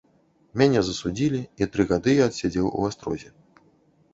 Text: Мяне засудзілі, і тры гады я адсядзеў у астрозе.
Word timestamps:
Мяне 0.61 0.81
засудзілі, 0.87 1.41
і 1.63 1.67
тры 1.75 1.85
гады 1.91 2.11
я 2.21 2.27
адсядзеў 2.31 2.71
у 2.77 2.89
астрозе. 2.89 3.29